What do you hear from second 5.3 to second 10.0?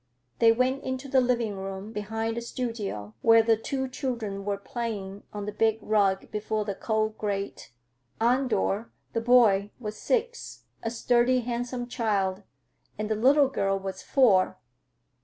on the big rug before the coal grate. Andor, the boy, was